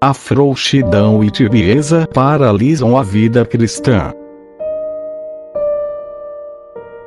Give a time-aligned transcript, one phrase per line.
[0.00, 4.12] A frouxidão e tibieza paralisam a vida cristã.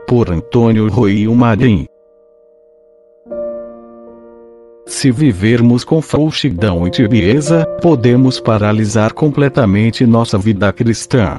[0.05, 1.88] Por Antônio Rui Marim
[4.86, 11.38] se vivermos com frouxidão e tibieza, podemos paralisar completamente nossa vida cristã.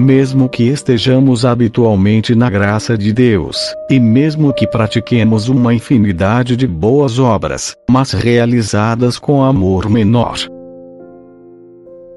[0.00, 3.58] Mesmo que estejamos habitualmente na graça de Deus,
[3.90, 10.38] e mesmo que pratiquemos uma infinidade de boas obras, mas realizadas com amor menor,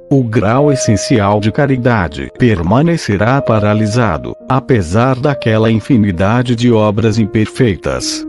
[0.09, 8.25] o grau essencial de caridade permanecerá paralisado, apesar daquela infinidade de obras imperfeitas.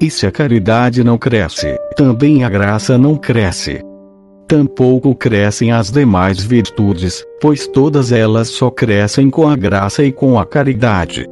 [0.00, 3.82] E se a caridade não cresce, também a graça não cresce.
[4.50, 10.40] Tampouco crescem as demais virtudes, pois todas elas só crescem com a graça e com
[10.40, 11.24] a caridade.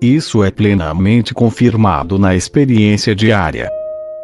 [0.00, 3.68] Isso é plenamente confirmado na experiência diária.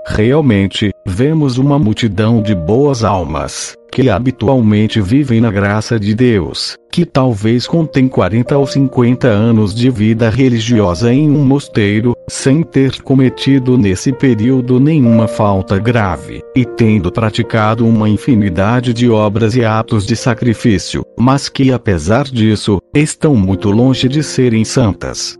[0.06, 7.04] Realmente, vemos uma multidão de boas almas, que habitualmente vivem na graça de Deus, que
[7.04, 13.76] talvez contém 40 ou 50 anos de vida religiosa em um mosteiro, sem ter cometido
[13.76, 20.16] nesse período nenhuma falta grave, e tendo praticado uma infinidade de obras e atos de
[20.16, 25.36] sacrifício, mas que apesar disso, estão muito longe de serem santas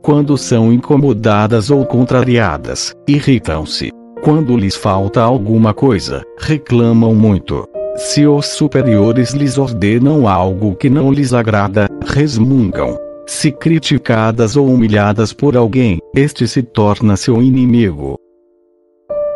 [0.00, 3.97] quando são incomodadas ou contrariadas, irritam-se.
[4.22, 7.66] Quando lhes falta alguma coisa, reclamam muito.
[7.96, 12.96] Se os superiores lhes ordenam algo que não lhes agrada, resmungam.
[13.26, 18.16] Se criticadas ou humilhadas por alguém, este se torna seu inimigo.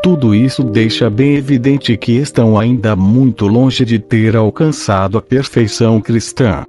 [0.02, 6.00] Tudo isso deixa bem evidente que estão ainda muito longe de ter alcançado a perfeição
[6.00, 6.64] cristã.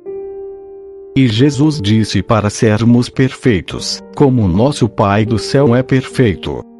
[1.15, 6.72] E Jesus disse para sermos perfeitos, como nosso Pai do céu é perfeito.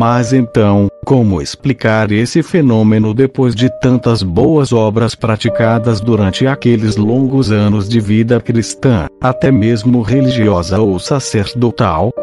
[0.00, 7.52] Mas então, como explicar esse fenômeno depois de tantas boas obras praticadas durante aqueles longos
[7.52, 12.14] anos de vida cristã, até mesmo religiosa ou sacerdotal?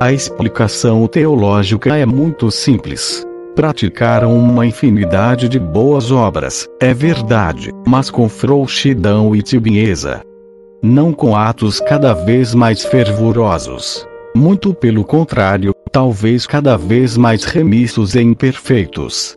[0.00, 3.24] A explicação teológica é muito simples
[3.54, 10.22] praticaram uma infinidade de boas obras, é verdade, mas com frouxidão e tibieza.
[10.82, 14.06] Não com atos cada vez mais fervorosos.
[14.34, 19.36] Muito pelo contrário, talvez cada vez mais remissos e imperfeitos.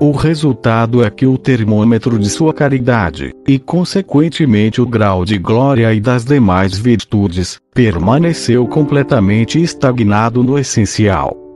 [0.00, 5.94] O resultado é que o termômetro de sua caridade, e consequentemente o grau de glória
[5.94, 11.46] e das demais virtudes, permaneceu completamente estagnado no essencial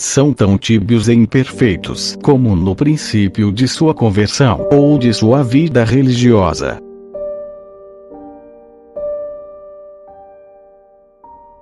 [0.00, 5.84] são tão tíbios e imperfeitos como no princípio de sua conversão ou de sua vida
[5.84, 6.80] religiosa.